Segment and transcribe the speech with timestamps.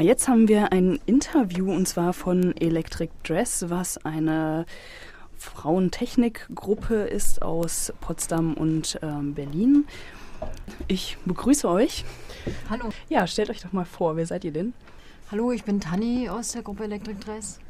[0.00, 4.64] Jetzt haben wir ein Interview und zwar von Electric Dress, was eine
[5.36, 9.86] Frauentechnikgruppe ist aus Potsdam und ähm, Berlin.
[10.88, 12.06] Ich begrüße euch.
[12.70, 12.88] Hallo.
[13.10, 14.72] Ja, stellt euch doch mal vor, wer seid ihr denn?
[15.30, 17.60] Hallo, ich bin Tanni aus der Gruppe Electric Dress.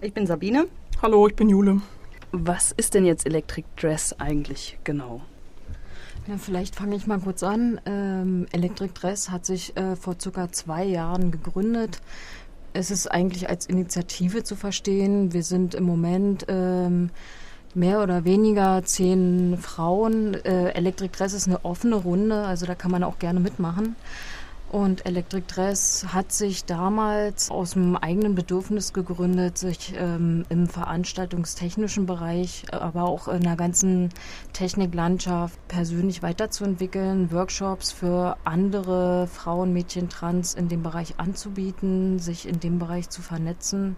[0.00, 0.68] Ich bin Sabine.
[1.02, 1.82] Hallo, ich bin Jule.
[2.32, 5.20] Was ist denn jetzt Electric Dress eigentlich genau?
[6.28, 7.80] Ja, vielleicht fange ich mal kurz an.
[7.86, 12.00] Ähm, Electric Dress hat sich äh, vor circa zwei Jahren gegründet.
[12.72, 15.32] Es ist eigentlich als Initiative zu verstehen.
[15.32, 17.10] Wir sind im Moment ähm,
[17.74, 20.34] mehr oder weniger zehn Frauen.
[20.34, 23.94] Äh, Electric Dress ist eine offene Runde, also da kann man auch gerne mitmachen.
[24.68, 32.04] Und Electric Dress hat sich damals aus dem eigenen Bedürfnis gegründet, sich ähm, im veranstaltungstechnischen
[32.04, 34.10] Bereich, aber auch in der ganzen
[34.52, 42.58] Techniklandschaft persönlich weiterzuentwickeln, Workshops für andere Frauen, Mädchen, Trans in dem Bereich anzubieten, sich in
[42.58, 43.94] dem Bereich zu vernetzen.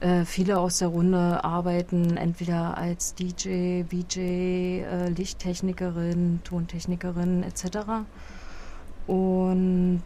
[0.00, 8.06] Äh, viele aus der Runde arbeiten entweder als DJ, VJ, äh, Lichttechnikerin, Tontechnikerin etc
[9.08, 10.04] und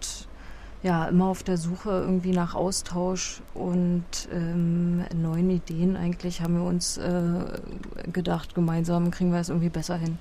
[0.82, 6.64] ja, immer auf der Suche irgendwie nach Austausch und ähm, neuen Ideen eigentlich haben wir
[6.64, 7.44] uns äh,
[8.12, 10.18] gedacht, gemeinsam kriegen wir es irgendwie besser hin.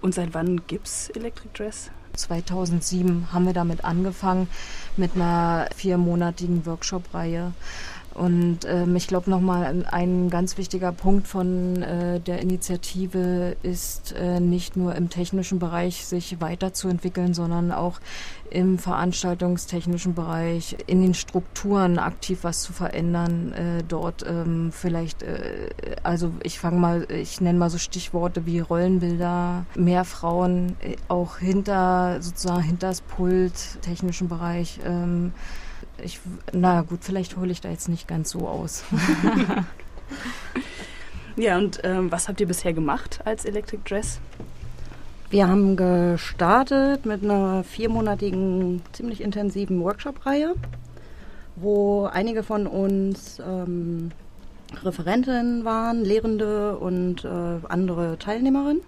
[0.00, 1.90] Und seit wann gibt es Electric Dress?
[2.14, 4.48] 2007 haben wir damit angefangen
[4.96, 7.52] mit einer viermonatigen Workshop-Reihe.
[8.14, 14.40] Und ähm, ich glaube nochmal, ein ganz wichtiger Punkt von äh, der Initiative ist äh,
[14.40, 18.00] nicht nur im technischen Bereich sich weiterzuentwickeln, sondern auch
[18.50, 25.70] im veranstaltungstechnischen Bereich, in den Strukturen aktiv was zu verändern, äh, dort ähm, vielleicht, äh,
[26.02, 31.38] also ich fange mal, ich nenne mal so Stichworte wie Rollenbilder, mehr Frauen äh, auch
[31.38, 35.32] hinter, sozusagen hinter das Pult, technischen Bereich, ähm,
[36.02, 36.20] ich,
[36.52, 38.84] na gut, vielleicht hole ich da jetzt nicht ganz so aus.
[41.36, 44.20] ja, und ähm, was habt ihr bisher gemacht als Electric Dress?
[45.30, 50.54] Wir haben gestartet mit einer viermonatigen, ziemlich intensiven Workshop-Reihe,
[51.56, 54.10] wo einige von uns ähm,
[54.82, 57.28] Referentinnen waren, Lehrende und äh,
[57.68, 58.82] andere Teilnehmerinnen.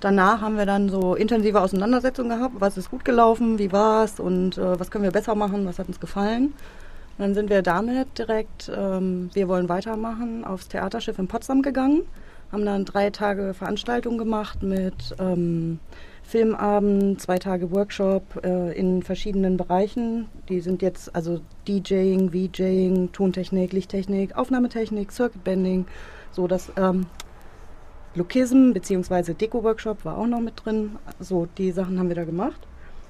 [0.00, 2.54] Danach haben wir dann so intensive Auseinandersetzungen gehabt.
[2.58, 3.58] Was ist gut gelaufen?
[3.58, 4.20] Wie war es?
[4.20, 5.66] Und äh, was können wir besser machen?
[5.66, 6.54] Was hat uns gefallen?
[7.18, 12.02] Und dann sind wir damit direkt, ähm, wir wollen weitermachen, aufs Theaterschiff in Potsdam gegangen.
[12.52, 15.80] Haben dann drei Tage Veranstaltung gemacht mit ähm,
[16.22, 20.28] Filmabend, zwei Tage Workshop äh, in verschiedenen Bereichen.
[20.48, 25.86] Die sind jetzt also DJing, VJing, Tontechnik, Lichttechnik, Aufnahmetechnik, Circuitbending,
[26.30, 27.06] so dass ähm,
[28.14, 29.34] Lokism bzw.
[29.34, 30.96] Deko-Workshop war auch noch mit drin.
[31.18, 32.60] So, die Sachen haben wir da gemacht.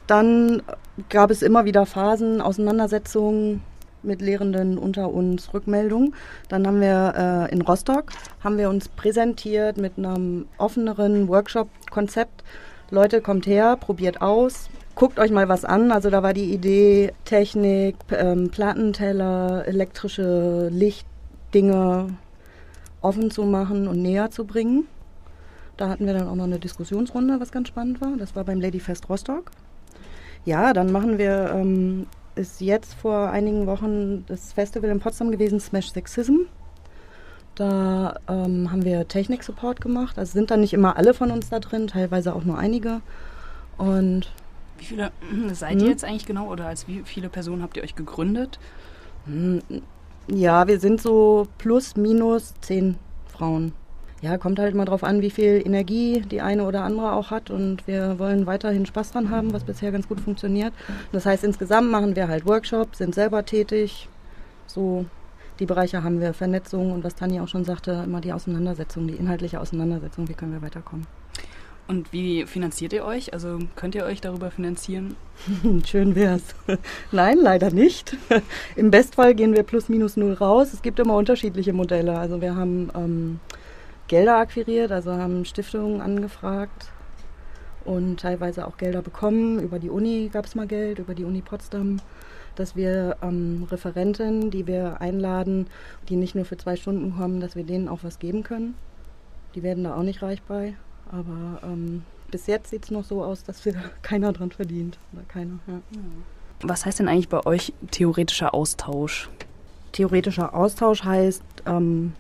[0.06, 0.62] Dann
[1.10, 3.62] gab es immer wieder Phasen, Auseinandersetzungen
[4.02, 6.14] mit Lehrenden unter uns, Rückmeldungen.
[6.48, 8.10] Dann haben wir äh, in Rostock,
[8.42, 12.44] haben wir uns präsentiert mit einem offeneren Workshop-Konzept.
[12.90, 15.92] Leute, kommt her, probiert aus, guckt euch mal was an.
[15.92, 22.08] Also da war die Idee, Technik, ähm, Plattenteller, elektrische Lichtdinge
[23.00, 24.86] offen zu machen und näher zu bringen.
[25.76, 28.16] Da hatten wir dann auch noch eine Diskussionsrunde, was ganz spannend war.
[28.18, 29.52] Das war beim Ladyfest Rostock.
[30.44, 32.06] Ja, dann machen wir, ähm,
[32.38, 36.46] ist jetzt vor einigen Wochen das Festival in Potsdam gewesen, Smash Sexism.
[37.54, 40.18] Da ähm, haben wir Technik-Support gemacht.
[40.18, 43.00] Also sind dann nicht immer alle von uns da drin, teilweise auch nur einige.
[43.76, 44.32] Und
[44.78, 45.10] wie viele
[45.52, 45.88] seid ihr hm?
[45.88, 48.60] jetzt eigentlich genau oder als wie viele Personen habt ihr euch gegründet?
[49.26, 49.60] Hm,
[50.28, 53.72] ja, wir sind so plus minus zehn Frauen
[54.20, 57.50] ja, kommt halt mal drauf an, wie viel Energie die eine oder andere auch hat.
[57.50, 60.72] Und wir wollen weiterhin Spaß dran haben, was bisher ganz gut funktioniert.
[61.12, 64.08] Das heißt, insgesamt machen wir halt Workshops, sind selber tätig.
[64.66, 65.06] So,
[65.60, 69.14] die Bereiche haben wir Vernetzung und was Tanja auch schon sagte, immer die Auseinandersetzung, die
[69.14, 71.06] inhaltliche Auseinandersetzung, wie können wir weiterkommen.
[71.88, 73.32] Und wie finanziert ihr euch?
[73.32, 75.16] Also könnt ihr euch darüber finanzieren?
[75.86, 76.42] Schön wär's.
[77.12, 78.14] Nein, leider nicht.
[78.76, 80.74] Im Bestfall gehen wir plus minus null raus.
[80.74, 82.18] Es gibt immer unterschiedliche Modelle.
[82.18, 83.40] Also wir haben ähm,
[84.08, 86.90] Gelder akquiriert, also haben Stiftungen angefragt
[87.84, 89.60] und teilweise auch Gelder bekommen.
[89.60, 92.00] Über die Uni gab es mal Geld, über die Uni Potsdam,
[92.56, 95.68] dass wir ähm, Referenten, die wir einladen,
[96.08, 98.74] die nicht nur für zwei Stunden kommen, dass wir denen auch was geben können.
[99.54, 100.74] Die werden da auch nicht reich bei,
[101.10, 104.98] aber ähm, bis jetzt sieht es noch so aus, dass wir keiner dran verdient.
[105.12, 105.80] Oder keiner, ja.
[106.62, 109.30] Was heißt denn eigentlich bei euch theoretischer Austausch?
[109.92, 112.14] Theoretischer Austausch heißt, ähm,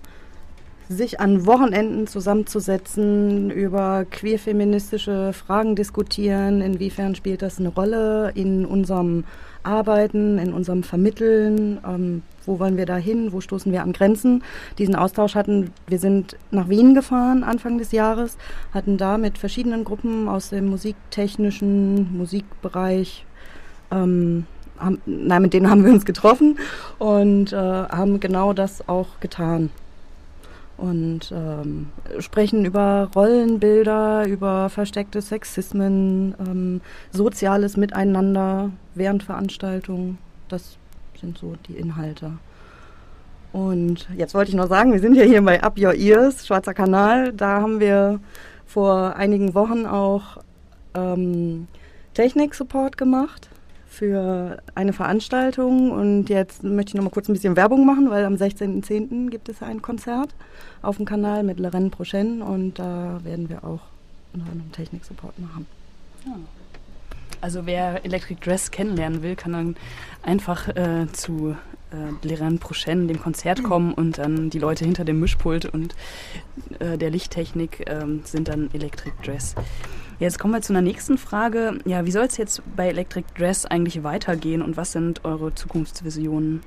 [0.88, 9.24] sich an Wochenenden zusammenzusetzen, über queerfeministische Fragen diskutieren, inwiefern spielt das eine Rolle in unserem
[9.62, 14.42] Arbeiten, in unserem Vermitteln, ähm, wo wollen wir da hin, wo stoßen wir an Grenzen.
[14.78, 18.38] Diesen Austausch hatten, wir sind nach Wien gefahren Anfang des Jahres,
[18.72, 23.26] hatten da mit verschiedenen Gruppen aus dem musiktechnischen Musikbereich
[23.90, 24.46] ähm,
[24.78, 26.58] haben, nein, mit denen haben wir uns getroffen
[26.98, 29.70] und äh, haben genau das auch getan.
[30.78, 31.88] Und ähm,
[32.20, 36.80] sprechen über Rollenbilder, über versteckte Sexismen, ähm,
[37.10, 40.18] soziales Miteinander während Veranstaltungen.
[40.48, 40.78] Das
[41.20, 42.32] sind so die Inhalte.
[43.52, 46.74] Und jetzt wollte ich noch sagen, wir sind ja hier bei Up Your Ears, Schwarzer
[46.74, 47.32] Kanal.
[47.32, 48.20] Da haben wir
[48.64, 50.38] vor einigen Wochen auch
[50.94, 51.66] ähm,
[52.14, 53.50] Technik-Support gemacht
[53.98, 58.24] für eine Veranstaltung und jetzt möchte ich noch mal kurz ein bisschen Werbung machen, weil
[58.24, 59.28] am 16.10.
[59.28, 60.34] gibt es ein Konzert
[60.82, 63.80] auf dem Kanal mit Lorraine Prochaine und da werden wir auch
[64.34, 65.66] noch einen Technik-Support machen.
[66.24, 66.36] Ja.
[67.40, 69.76] Also wer Electric Dress kennenlernen will, kann dann
[70.22, 71.56] einfach äh, zu
[71.90, 75.96] äh, Lorraine Prochaine, dem Konzert kommen und dann die Leute hinter dem Mischpult und
[76.78, 79.56] äh, der Lichttechnik äh, sind dann Electric Dress.
[80.20, 81.78] Jetzt kommen wir zu einer nächsten Frage.
[81.84, 86.62] Ja, wie soll es jetzt bei Electric Dress eigentlich weitergehen und was sind eure Zukunftsvisionen?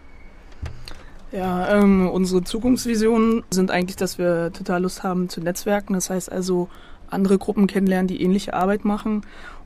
[1.34, 5.94] Ja, ähm, unsere Zukunftsvisionen sind eigentlich, dass wir total Lust haben zu Netzwerken.
[5.94, 6.70] Das heißt also
[7.10, 9.26] andere Gruppen kennenlernen, die ähnliche Arbeit machen.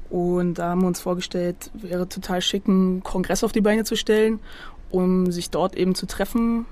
[0.10, 3.96] Und da haben wir uns vorgestellt, wäre total schick, einen Kongress auf die Beine zu
[3.96, 4.40] stellen,
[4.90, 6.66] um sich dort eben zu treffen,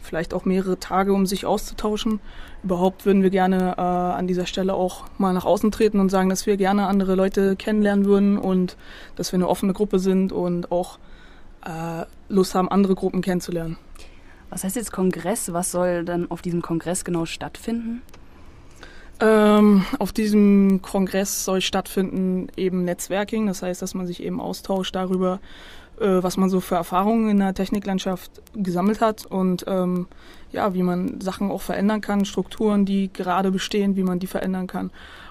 [0.00, 2.20] vielleicht auch mehrere Tage, um sich auszutauschen.
[2.62, 6.28] Überhaupt würden wir gerne äh, an dieser Stelle auch mal nach außen treten und sagen,
[6.28, 8.76] dass wir gerne andere Leute kennenlernen würden und
[9.16, 10.98] dass wir eine offene Gruppe sind und auch
[11.64, 13.76] äh, Lust haben, andere Gruppen kennenzulernen.
[14.50, 15.52] Was heißt jetzt Kongress?
[15.52, 18.02] Was soll dann auf diesem Kongress genau stattfinden?
[19.20, 24.94] Ähm, auf diesem Kongress soll stattfinden eben Netzwerking, das heißt, dass man sich eben austauscht
[24.94, 25.40] darüber,
[26.00, 30.06] äh, was man so für Erfahrungen in der Techniklandschaft gesammelt hat und ähm,
[30.52, 34.66] ja, wie man Sachen auch verändern kann, Strukturen, die gerade bestehen, wie man die verändern
[34.66, 34.90] kann.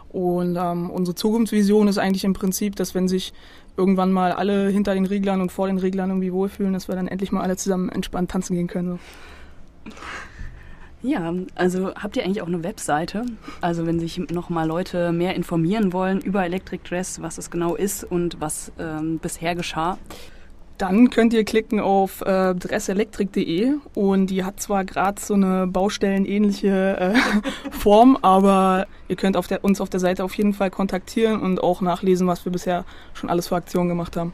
[0.09, 3.33] Und ähm, unsere Zukunftsvision ist eigentlich im Prinzip, dass wenn sich
[3.75, 7.07] irgendwann mal alle hinter den Reglern und vor den Reglern irgendwie wohlfühlen, dass wir dann
[7.07, 9.00] endlich mal alle zusammen entspannt tanzen gehen können.
[9.85, 9.95] So.
[11.01, 13.23] Ja, also habt ihr eigentlich auch eine Webseite?
[13.61, 18.03] Also wenn sich nochmal Leute mehr informieren wollen über Electric Dress, was es genau ist
[18.03, 19.97] und was ähm, bisher geschah?
[20.77, 26.97] Dann könnt ihr klicken auf äh, dresselektrik.de und die hat zwar gerade so eine baustellenähnliche
[26.97, 27.13] äh,
[27.71, 31.61] Form, aber ihr könnt auf der, uns auf der Seite auf jeden Fall kontaktieren und
[31.61, 34.33] auch nachlesen, was wir bisher schon alles für Aktionen gemacht haben.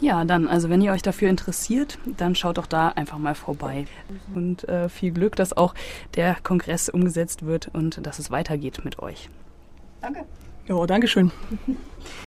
[0.00, 3.86] Ja, dann, also wenn ihr euch dafür interessiert, dann schaut doch da einfach mal vorbei.
[4.34, 5.74] Und äh, viel Glück, dass auch
[6.14, 9.30] der Kongress umgesetzt wird und dass es weitergeht mit euch.
[10.02, 10.24] Danke.
[10.66, 11.30] Ja, Dankeschön.